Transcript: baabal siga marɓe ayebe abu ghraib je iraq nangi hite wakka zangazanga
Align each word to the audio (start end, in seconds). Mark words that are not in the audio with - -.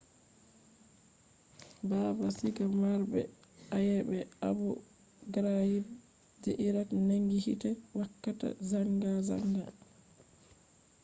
baabal 1.89 2.31
siga 2.37 2.65
marɓe 2.81 3.21
ayebe 3.77 4.17
abu 4.47 4.67
ghraib 5.33 5.85
je 6.41 6.51
iraq 6.67 6.89
nangi 7.07 7.37
hite 7.45 7.69
wakka 7.97 8.31
zangazanga 8.69 9.63